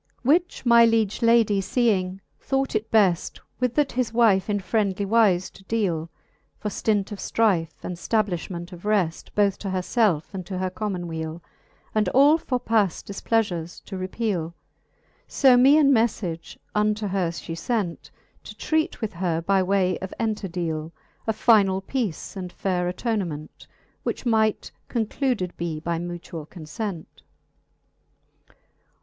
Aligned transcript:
Which 0.23 0.65
my 0.65 0.83
liege 0.83 1.21
lady 1.21 1.61
feeing, 1.61 2.21
thought 2.39 2.73
it 2.73 2.89
beflr, 2.89 3.39
With 3.59 3.75
that 3.75 3.91
his 3.91 4.11
wife 4.11 4.49
In 4.49 4.59
friendly 4.59 5.05
wife 5.05 5.53
to 5.53 5.63
dealc. 5.65 6.09
For 6.57 6.69
ftint 6.69 7.11
of 7.11 7.19
ftrife, 7.19 7.69
and 7.83 7.95
ftabliihnient 7.97 8.71
of 8.71 8.83
reft 8.83 9.29
Both 9.35 9.59
to 9.59 9.69
her 9.69 9.81
felfe, 9.83 10.33
and 10.33 10.43
to 10.47 10.57
her 10.57 10.71
common 10.71 11.07
weale, 11.07 11.43
And 11.93 12.09
all 12.09 12.39
forepaft 12.39 13.05
difpleafures 13.11 13.83
to 13.83 13.95
repeale. 13.95 14.53
So 15.27 15.55
me 15.55 15.77
in 15.77 15.91
mellage 15.93 16.57
unto 16.73 17.05
her 17.09 17.29
fhe 17.29 17.53
fent, 17.63 18.09
To 18.45 18.57
treat 18.57 19.01
with 19.01 19.13
her 19.13 19.39
by 19.39 19.61
way 19.61 19.99
of 19.99 20.15
enterdeale. 20.19 20.91
Of 21.27 21.35
finall 21.37 21.81
peace 21.85 22.35
and 22.35 22.51
faire 22.51 22.87
attonement, 22.91 23.67
Which 24.01 24.25
might 24.25 24.71
concluded 24.87 25.55
be 25.57 25.79
by 25.79 25.99
mutuall 25.99 26.49
confent. 26.49 27.21